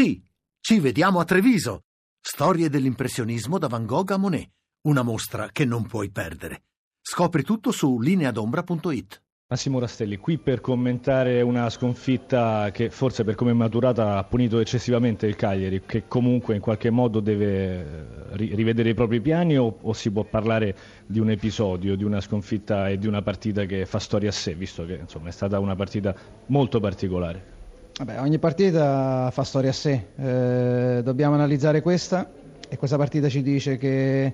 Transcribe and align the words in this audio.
Sì, 0.00 0.18
ci 0.60 0.80
vediamo 0.80 1.20
a 1.20 1.26
Treviso. 1.26 1.82
Storie 2.18 2.70
dell'impressionismo 2.70 3.58
da 3.58 3.66
Van 3.66 3.84
Gogh 3.84 4.12
a 4.12 4.16
Monet. 4.16 4.48
Una 4.88 5.02
mostra 5.02 5.50
che 5.52 5.66
non 5.66 5.86
puoi 5.86 6.10
perdere. 6.10 6.62
Scopri 7.02 7.42
tutto 7.42 7.70
su 7.70 8.00
lineadombra.it. 8.00 9.22
Massimo 9.48 9.78
Rastelli, 9.78 10.16
qui 10.16 10.38
per 10.38 10.62
commentare 10.62 11.42
una 11.42 11.68
sconfitta 11.68 12.70
che 12.72 12.88
forse 12.88 13.24
per 13.24 13.34
come 13.34 13.50
è 13.50 13.52
maturata 13.52 14.16
ha 14.16 14.24
punito 14.24 14.58
eccessivamente 14.58 15.26
il 15.26 15.36
Cagliari, 15.36 15.82
che 15.84 16.08
comunque 16.08 16.54
in 16.54 16.62
qualche 16.62 16.88
modo 16.88 17.20
deve 17.20 17.50
eh, 17.50 18.36
rivedere 18.54 18.88
i 18.88 18.94
propri 18.94 19.20
piani 19.20 19.58
o, 19.58 19.80
o, 19.82 19.92
si 19.92 20.10
può 20.10 20.24
parlare 20.24 20.74
di 21.04 21.18
un 21.18 21.28
episodio, 21.28 21.94
di 21.94 22.04
una 22.04 22.22
sconfitta 22.22 22.88
e 22.88 22.96
di 22.96 23.06
una 23.06 23.20
partita 23.20 23.66
che 23.66 23.84
fa 23.84 23.98
storia 23.98 24.30
a 24.30 24.32
sé, 24.32 24.54
visto 24.54 24.86
che 24.86 24.94
insomma, 24.94 25.28
è 25.28 25.32
stata 25.32 25.58
una 25.58 25.76
partita 25.76 26.14
molto 26.46 26.80
particolare? 26.80 27.59
Vabbè, 28.00 28.18
ogni 28.18 28.38
partita 28.38 29.30
fa 29.30 29.44
storia 29.44 29.68
a 29.68 29.72
sé, 29.74 30.06
eh, 30.16 31.02
dobbiamo 31.04 31.34
analizzare 31.34 31.82
questa 31.82 32.30
e 32.66 32.78
questa 32.78 32.96
partita 32.96 33.28
ci 33.28 33.42
dice 33.42 33.76
che 33.76 34.32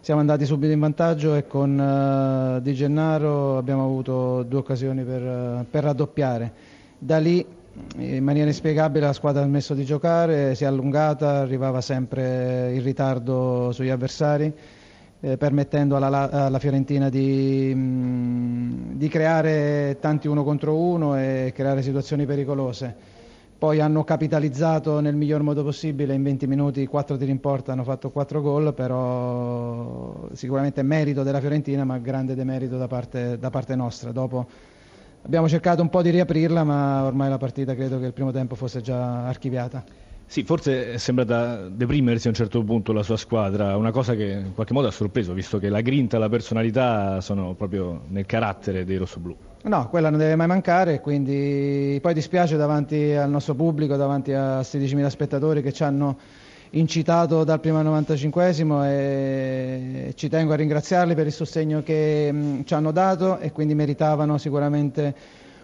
siamo 0.00 0.20
andati 0.20 0.46
subito 0.46 0.72
in 0.72 0.80
vantaggio 0.80 1.34
e 1.34 1.46
con 1.46 1.78
uh, 1.78 2.58
Di 2.62 2.72
Gennaro 2.72 3.58
abbiamo 3.58 3.84
avuto 3.84 4.44
due 4.44 4.60
occasioni 4.60 5.04
per, 5.04 5.20
uh, 5.20 5.66
per, 5.70 5.82
raddoppiare. 5.84 6.52
Da 6.96 7.18
lì 7.18 7.44
in 7.98 8.24
maniera 8.24 8.48
inspiegabile 8.48 9.04
la 9.04 9.12
squadra 9.12 9.42
ha 9.42 9.44
smesso 9.44 9.74
di 9.74 9.84
giocare, 9.84 10.54
si 10.54 10.64
è 10.64 10.66
allungata, 10.66 11.40
arrivava 11.40 11.82
sempre 11.82 12.72
in 12.72 12.82
ritardo 12.82 13.72
sugli 13.72 13.90
avversari, 13.90 14.50
eh, 15.22 15.36
permettendo 15.38 15.96
alla, 15.96 16.28
alla 16.30 16.58
Fiorentina 16.58 17.08
di, 17.08 17.72
mm, 17.74 18.92
di 18.96 19.08
creare 19.08 19.96
tanti 20.00 20.28
uno 20.28 20.44
contro 20.44 20.76
uno 20.76 21.16
e 21.16 21.52
creare 21.54 21.80
situazioni 21.80 22.26
pericolose 22.26 23.20
poi 23.62 23.78
hanno 23.78 24.02
capitalizzato 24.02 24.98
nel 24.98 25.14
miglior 25.14 25.42
modo 25.42 25.62
possibile 25.62 26.14
in 26.14 26.24
20 26.24 26.48
minuti 26.48 26.84
4 26.84 27.16
tiri 27.16 27.30
in 27.30 27.38
porta, 27.38 27.70
hanno 27.70 27.84
fatto 27.84 28.10
4 28.10 28.40
gol, 28.40 28.74
però 28.74 30.28
sicuramente 30.32 30.82
merito 30.82 31.22
della 31.22 31.38
Fiorentina 31.38 31.84
ma 31.84 31.98
grande 31.98 32.34
demerito 32.34 32.76
da 32.76 32.88
parte, 32.88 33.38
da 33.38 33.50
parte 33.50 33.76
nostra. 33.76 34.10
Dopo 34.10 34.44
abbiamo 35.22 35.48
cercato 35.48 35.80
un 35.80 35.90
po' 35.90 36.02
di 36.02 36.10
riaprirla 36.10 36.64
ma 36.64 37.04
ormai 37.04 37.28
la 37.28 37.38
partita 37.38 37.76
credo 37.76 38.00
che 38.00 38.06
il 38.06 38.12
primo 38.12 38.32
tempo 38.32 38.56
fosse 38.56 38.80
già 38.80 39.28
archiviata. 39.28 39.84
Sì, 40.32 40.44
forse 40.44 40.96
sembra 40.96 41.24
da 41.24 41.68
deprimersi 41.68 42.26
a 42.26 42.30
un 42.30 42.34
certo 42.34 42.64
punto 42.64 42.94
la 42.94 43.02
sua 43.02 43.18
squadra, 43.18 43.76
una 43.76 43.90
cosa 43.90 44.14
che 44.14 44.30
in 44.30 44.54
qualche 44.54 44.72
modo 44.72 44.86
ha 44.86 44.90
sorpreso, 44.90 45.34
visto 45.34 45.58
che 45.58 45.68
la 45.68 45.82
grinta 45.82 46.16
e 46.16 46.20
la 46.20 46.30
personalità 46.30 47.20
sono 47.20 47.52
proprio 47.52 48.04
nel 48.08 48.24
carattere 48.24 48.86
dei 48.86 48.96
rossoblù. 48.96 49.36
No, 49.64 49.88
quella 49.90 50.08
non 50.08 50.18
deve 50.18 50.34
mai 50.34 50.46
mancare, 50.46 51.02
quindi 51.02 51.98
poi 52.00 52.14
dispiace 52.14 52.56
davanti 52.56 53.12
al 53.12 53.28
nostro 53.28 53.54
pubblico, 53.54 53.94
davanti 53.96 54.32
a 54.32 54.60
16.000 54.60 55.06
spettatori 55.08 55.60
che 55.60 55.70
ci 55.70 55.82
hanno 55.82 56.16
incitato 56.70 57.44
dal 57.44 57.60
primo 57.60 57.80
al 57.80 57.84
95esimo 57.84 58.86
e 58.86 60.12
ci 60.14 60.30
tengo 60.30 60.54
a 60.54 60.56
ringraziarli 60.56 61.14
per 61.14 61.26
il 61.26 61.32
sostegno 61.32 61.82
che 61.82 62.62
ci 62.64 62.72
hanno 62.72 62.90
dato 62.90 63.38
e 63.38 63.52
quindi 63.52 63.74
meritavano 63.74 64.38
sicuramente 64.38 65.14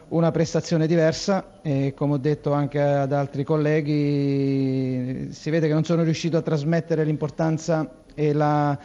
una 0.08 0.30
prestazione 0.30 0.86
diversa 0.86 1.60
e 1.62 1.92
come 1.94 2.14
ho 2.14 2.18
detto 2.18 2.52
anche 2.52 2.80
ad 2.80 3.12
altri 3.12 3.44
colleghi 3.44 5.28
si 5.32 5.50
vede 5.50 5.66
che 5.66 5.72
non 5.72 5.84
sono 5.84 6.02
riuscito 6.02 6.36
a 6.36 6.42
trasmettere 6.42 7.04
l'importanza 7.04 7.88
e 8.14 8.32
la 8.32 8.78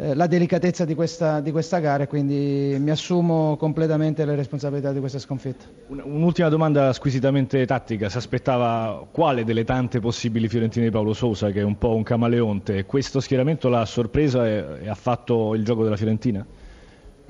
eh, 0.00 0.14
la 0.14 0.28
delicatezza 0.28 0.84
di 0.84 0.94
questa, 0.94 1.40
di 1.40 1.50
questa, 1.50 1.80
gara 1.80 2.06
quindi 2.06 2.76
mi 2.78 2.90
assumo 2.90 3.56
completamente 3.56 4.24
le 4.24 4.36
responsabilità 4.36 4.92
di 4.92 5.00
questa 5.00 5.18
sconfitta. 5.18 5.64
Un'ultima 5.88 6.48
domanda 6.48 6.92
squisitamente 6.92 7.66
tattica, 7.66 8.08
si 8.08 8.16
aspettava 8.16 9.04
quale 9.10 9.42
delle 9.42 9.64
tante 9.64 9.98
possibili 9.98 10.46
fiorentine 10.46 10.84
di 10.84 10.92
Paolo 10.92 11.14
Sousa 11.14 11.50
che 11.50 11.60
è 11.60 11.64
un 11.64 11.78
po' 11.78 11.96
un 11.96 12.04
camaleonte, 12.04 12.84
questo 12.84 13.18
schieramento 13.18 13.68
l'ha 13.68 13.84
sorpresa 13.84 14.46
e, 14.46 14.64
e 14.82 14.88
ha 14.88 14.94
fatto 14.94 15.56
il 15.56 15.64
gioco 15.64 15.82
della 15.82 15.96
Fiorentina? 15.96 16.46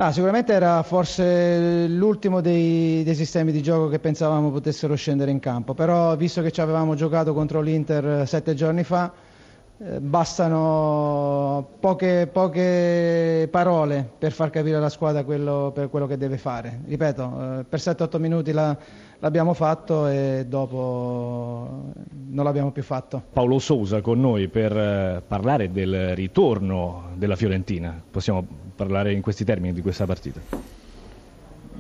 Ah, 0.01 0.13
sicuramente 0.13 0.53
era 0.53 0.85
forse 0.85 1.89
l'ultimo 1.89 2.41
dei, 2.41 3.03
dei, 3.03 3.17
sistemi 3.17 3.51
di 3.51 3.61
gioco 3.61 3.89
che 3.89 3.99
pensavamo 3.99 4.53
potessero 4.53 4.95
scendere 4.95 5.33
in 5.33 5.41
campo, 5.41 5.75
però 5.75 6.15
visto 6.15 6.41
che 6.41 6.53
ci 6.53 6.61
avevamo 6.61 6.95
giocato 6.95 7.35
contro 7.35 7.61
l'Inter 7.61 8.25
sette 8.25 8.55
giorni 8.55 8.85
fa, 8.85 9.13
eh, 9.79 9.99
bastano 9.99 11.71
poche, 11.81 12.29
poche, 12.33 13.49
parole 13.51 14.09
per 14.17 14.31
far 14.31 14.51
capire 14.51 14.77
alla 14.77 14.89
squadra 14.89 15.25
quello, 15.25 15.73
per 15.75 15.91
quello 15.91 16.07
che 16.07 16.17
deve 16.17 16.39
fare. 16.39 16.79
Ripeto, 16.87 17.59
eh, 17.59 17.65
per 17.65 17.81
7-8 17.81 18.21
minuti 18.21 18.53
la, 18.53 18.77
l'abbiamo 19.19 19.53
fatto 19.53 20.07
e 20.07 20.45
dopo 20.47 21.91
non 22.29 22.45
l'abbiamo 22.45 22.71
più 22.71 22.85
fatto. 22.85 23.21
Paolo 23.33 23.59
Sousa 23.59 24.01
con 24.01 24.21
noi 24.21 24.47
per 24.47 24.77
eh, 24.77 25.23
parlare 25.27 25.73
del 25.73 26.15
ritorno 26.15 27.09
della 27.17 27.35
Fiorentina. 27.35 28.01
Possiamo 28.09 28.67
parlare 28.79 29.13
in 29.13 29.23
questi 29.23 29.45
termini 29.45 29.73
di 29.73 29.83
questa 29.83 30.07
partita? 30.07 30.41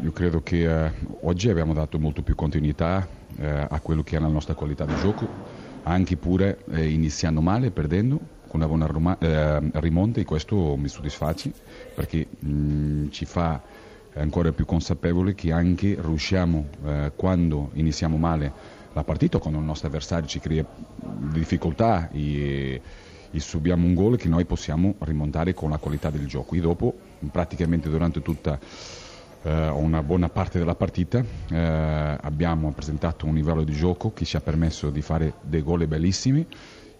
Io 0.02 0.10
credo 0.10 0.42
che 0.42 0.86
eh, 0.86 0.92
oggi 1.20 1.48
abbiamo 1.48 1.72
dato 1.72 2.00
molto 2.00 2.22
più 2.22 2.34
continuità 2.34 3.06
eh, 3.36 3.66
a 3.68 3.80
quello 3.80 4.02
che 4.02 4.16
è 4.16 4.18
la 4.18 4.26
nostra 4.26 4.54
qualità 4.54 4.84
di 4.84 4.96
gioco 4.96 5.26
anche 5.84 6.16
pure 6.16 6.58
eh, 6.72 6.88
iniziando 6.88 7.40
male, 7.40 7.70
perdendo, 7.70 8.18
con 8.48 8.60
una 8.60 8.66
buona 8.66 8.86
roma, 8.86 9.16
eh, 9.18 9.60
rimonta 9.74 10.20
e 10.20 10.24
questo 10.24 10.76
mi 10.76 10.88
soddisface 10.88 11.52
perché 11.94 12.26
mh, 12.36 12.50
mm, 12.50 13.08
ci 13.10 13.24
fa 13.24 13.62
ancora 14.14 14.50
più 14.50 14.64
consapevoli 14.64 15.36
che 15.36 15.52
anche 15.52 15.96
riusciamo 16.00 16.66
eh, 16.84 17.12
quando 17.14 17.70
iniziamo 17.74 18.16
male 18.16 18.52
la 18.92 19.04
partita, 19.04 19.38
quando 19.38 19.60
il 19.60 19.64
nostro 19.64 19.86
avversario 19.86 20.26
ci 20.26 20.40
crea 20.40 20.64
difficoltà 21.30 22.10
e 22.10 22.80
subiamo 23.36 23.86
un 23.86 23.94
gol 23.94 24.16
che 24.16 24.28
noi 24.28 24.44
possiamo 24.44 24.94
rimontare 25.00 25.54
con 25.54 25.70
la 25.70 25.78
qualità 25.78 26.10
del 26.10 26.26
gioco. 26.26 26.54
E 26.54 26.60
dopo 26.60 26.94
praticamente 27.30 27.88
durante 27.88 28.22
tutta 28.22 28.58
eh, 29.42 29.68
una 29.68 30.02
buona 30.02 30.28
parte 30.28 30.58
della 30.58 30.74
partita 30.74 31.22
eh, 31.50 31.56
abbiamo 32.20 32.72
presentato 32.72 33.26
un 33.26 33.34
livello 33.34 33.62
di 33.62 33.72
gioco 33.72 34.12
che 34.12 34.24
ci 34.24 34.36
ha 34.36 34.40
permesso 34.40 34.90
di 34.90 35.02
fare 35.02 35.34
dei 35.42 35.62
gol 35.62 35.86
bellissimi 35.86 36.46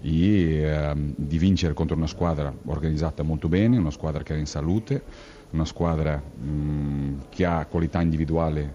e 0.01 0.61
ehm, 0.63 1.15
di 1.17 1.39
vincere 1.39 1.75
contro 1.75 1.97
una 1.97 2.07
squadra 2.07 2.55
organizzata 2.67 3.23
molto 3.23 3.49
bene, 3.49 3.79
una 3.79 3.91
squadra 3.91 4.23
che 4.23 4.35
è 4.35 4.39
in 4.39 4.47
salute, 4.47 5.03
una 5.51 5.65
squadra 5.65 6.17
mh, 6.17 7.25
che 7.31 7.45
ha 7.45 7.67
qualità 7.67 8.01
individuale, 8.01 8.75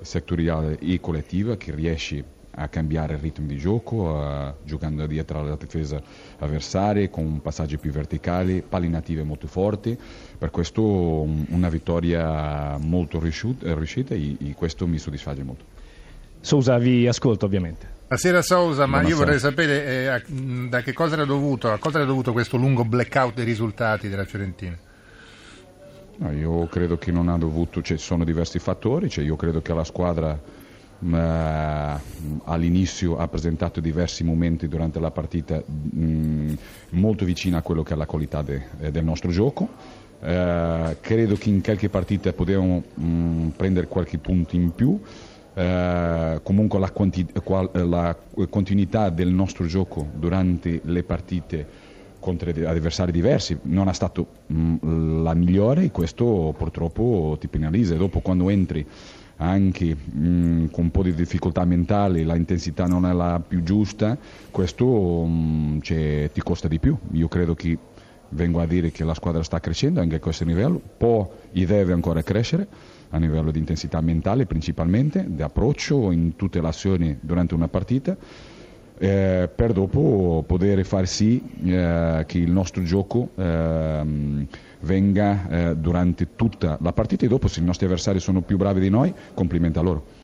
settoriale 0.00 0.78
e 0.78 1.00
collettiva, 1.00 1.56
che 1.56 1.74
riesce 1.74 2.24
a 2.56 2.68
cambiare 2.68 3.14
il 3.14 3.20
ritmo 3.20 3.46
di 3.46 3.56
gioco, 3.56 4.08
uh, 4.08 4.54
giocando 4.64 5.06
dietro 5.06 5.40
alla 5.40 5.56
difesa 5.56 6.00
avversaria 6.38 7.08
con 7.08 7.40
passaggi 7.40 7.78
più 7.78 7.90
verticali, 7.90 8.62
palinative 8.66 9.22
molto 9.22 9.46
forti. 9.46 9.98
Per 10.38 10.50
questo 10.50 10.82
um, 10.82 11.46
una 11.50 11.68
vittoria 11.68 12.76
molto 12.78 13.18
riuscita, 13.18 13.74
riuscita 13.74 14.14
e, 14.14 14.36
e 14.40 14.54
questo 14.54 14.86
mi 14.86 14.98
soddisfa 14.98 15.34
molto. 15.42 15.64
Sousa 16.40 16.78
vi 16.78 17.08
ascolta 17.08 17.46
ovviamente. 17.46 17.92
Buonasera 18.06 18.42
Sousa, 18.42 18.86
ma 18.86 19.00
io 19.02 19.16
vorrei 19.16 19.38
sapere 19.38 20.14
eh, 20.14 20.22
da 20.68 20.82
che 20.82 20.92
cosa 20.92 21.14
era 21.14 21.24
dovuto, 21.24 21.72
a 21.72 21.78
cosa 21.78 21.96
era 21.96 22.06
dovuto 22.06 22.32
questo 22.32 22.58
lungo 22.58 22.84
blackout 22.84 23.34
dei 23.34 23.44
risultati 23.44 24.08
della 24.08 24.24
Fiorentina? 24.24 24.78
No, 26.16 26.30
io 26.30 26.66
credo 26.66 26.96
che 26.96 27.10
non 27.10 27.28
ha 27.28 27.38
dovuto, 27.38 27.80
ci 27.80 27.94
cioè, 27.94 27.98
sono 27.98 28.24
diversi 28.24 28.58
fattori, 28.58 29.08
cioè 29.08 29.24
io 29.24 29.36
credo 29.36 29.62
che 29.62 29.72
la 29.72 29.82
squadra 29.84 30.38
all'inizio 32.44 33.16
ha 33.18 33.28
presentato 33.28 33.80
diversi 33.80 34.24
momenti 34.24 34.68
durante 34.68 35.00
la 35.00 35.10
partita 35.10 35.56
mh, 35.56 35.98
mm, 35.98 36.52
molto 36.90 37.24
vicini 37.24 37.56
a 37.56 37.62
quello 37.62 37.82
che 37.82 37.94
è 37.94 37.96
la 37.96 38.06
qualità 38.06 38.42
de, 38.42 38.62
eh, 38.80 38.90
del 38.90 39.04
nostro 39.04 39.30
gioco. 39.30 39.68
Eh, 40.22 40.96
credo 41.00 41.34
che 41.36 41.50
in 41.50 41.62
qualche 41.62 41.88
partita 41.88 42.32
potevamo 42.32 42.82
mh, 42.94 43.04
mm, 43.04 43.48
prendere 43.48 43.86
qualche 43.86 44.18
punto 44.18 44.56
in 44.56 44.72
più. 44.72 44.98
Eh, 45.56 46.40
comunque 46.42 46.78
la, 46.78 46.90
quanti, 46.90 47.26
qual, 47.44 47.70
la, 47.72 48.16
continuità 48.48 49.10
del 49.10 49.28
nostro 49.28 49.66
gioco 49.66 50.08
durante 50.14 50.80
le 50.82 51.02
partite 51.04 51.82
contro 52.18 52.48
avversari 52.48 53.12
diversi 53.12 53.56
non 53.64 53.88
è 53.88 53.92
stata 53.92 54.24
mm, 54.50 55.22
la 55.22 55.34
migliore 55.34 55.84
e 55.84 55.90
questo 55.90 56.54
purtroppo 56.56 57.36
ti 57.38 57.48
penalizza. 57.48 57.94
Dopo 57.94 58.20
quando 58.20 58.48
entri 58.48 58.84
anche 59.36 59.94
mh, 59.94 60.28
mm, 60.28 60.66
con 60.66 60.84
un 60.84 60.90
po' 60.90 61.02
di 61.02 61.14
difficoltà 61.14 61.64
mentali, 61.64 62.24
la 62.24 62.36
intensità 62.36 62.86
non 62.86 63.06
è 63.06 63.12
la 63.12 63.42
più 63.46 63.62
giusta, 63.62 64.16
questo 64.50 64.86
mh, 65.24 65.28
mm, 65.30 65.78
ti 65.78 66.40
costa 66.42 66.68
di 66.68 66.78
più. 66.78 66.96
Io 67.12 67.28
credo 67.28 67.54
che 67.54 67.76
vengo 68.30 68.60
a 68.60 68.66
dire 68.66 68.90
che 68.90 69.04
la 69.04 69.14
squadra 69.14 69.42
sta 69.42 69.60
crescendo 69.60 70.00
anche 70.00 70.16
a 70.16 70.20
questo 70.20 70.44
livello, 70.44 70.80
può 70.96 71.30
e 71.52 71.64
deve 71.64 71.92
ancora 71.92 72.22
crescere 72.22 72.66
a 73.10 73.18
livello 73.18 73.50
di 73.50 73.58
intensità 73.58 74.00
mentale 74.00 74.46
principalmente, 74.46 75.24
di 75.28 75.42
approccio 75.42 76.10
in 76.10 76.34
tutte 76.36 76.60
le 76.60 76.68
azioni 76.68 77.16
durante 77.20 77.54
una 77.54 77.68
partita. 77.68 78.16
Eh, 78.96 79.50
per 79.52 79.72
dopo 79.72 80.44
poter 80.46 80.84
far 80.84 81.08
sì 81.08 81.42
eh, 81.64 82.22
che 82.26 82.38
il 82.38 82.50
nostro 82.50 82.84
gioco 82.84 83.30
eh, 83.34 84.46
venga 84.80 85.74
durante 85.76 86.36
tutta 86.36 86.78
la 86.80 86.92
partita 86.92 87.24
e 87.24 87.28
dopo 87.28 87.48
se 87.48 87.60
i 87.60 87.64
nostri 87.64 87.86
avversari 87.86 88.20
sono 88.20 88.40
più 88.42 88.56
bravi 88.56 88.80
di 88.80 88.90
noi, 88.90 89.12
complimenti 89.34 89.78
a 89.78 89.82
loro. 89.82 90.22